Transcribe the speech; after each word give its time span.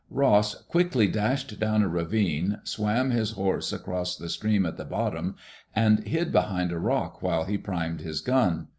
Ross 0.09 0.55
quickly 0.63 1.05
dashed 1.07 1.59
down 1.59 1.83
a 1.83 1.87
ravine, 1.87 2.57
swam 2.63 3.11
his 3.11 3.33
horse 3.33 3.71
across 3.71 4.15
the 4.17 4.29
stream 4.29 4.65
at 4.65 4.75
the 4.75 4.83
bottom, 4.83 5.35
and 5.75 6.07
hid 6.07 6.31
behind 6.31 6.71
a 6.71 6.79
rock 6.79 7.21
while 7.21 7.43
he 7.43 7.55
primed 7.55 8.01
his 8.01 8.19
gun. 8.19 8.69